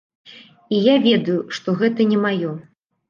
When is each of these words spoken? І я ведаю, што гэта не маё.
І 0.77 0.79
я 0.87 0.95
ведаю, 1.05 1.37
што 1.59 1.77
гэта 1.83 2.01
не 2.15 2.19
маё. 2.25 2.51